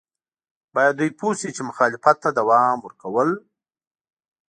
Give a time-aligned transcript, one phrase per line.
[0.75, 3.29] باید دوی پوه شي چې مخالفت ته دوام ورکول.